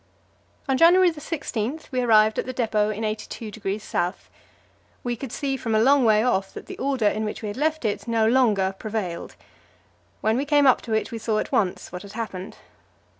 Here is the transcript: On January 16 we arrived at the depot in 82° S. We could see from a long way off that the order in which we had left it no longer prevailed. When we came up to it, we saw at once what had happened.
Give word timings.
On 0.67 0.79
January 0.79 1.13
16 1.13 1.81
we 1.91 2.01
arrived 2.01 2.39
at 2.39 2.47
the 2.47 2.53
depot 2.53 2.89
in 2.89 3.03
82° 3.03 3.93
S. 3.93 4.15
We 5.03 5.15
could 5.15 5.31
see 5.31 5.55
from 5.55 5.75
a 5.75 5.79
long 5.79 6.03
way 6.03 6.23
off 6.23 6.55
that 6.55 6.65
the 6.65 6.79
order 6.79 7.07
in 7.07 7.23
which 7.23 7.43
we 7.43 7.49
had 7.49 7.55
left 7.57 7.85
it 7.85 8.07
no 8.07 8.25
longer 8.27 8.73
prevailed. 8.79 9.35
When 10.21 10.37
we 10.37 10.45
came 10.45 10.65
up 10.65 10.81
to 10.89 10.93
it, 10.93 11.11
we 11.11 11.19
saw 11.19 11.37
at 11.37 11.51
once 11.51 11.91
what 11.91 12.01
had 12.01 12.13
happened. 12.13 12.57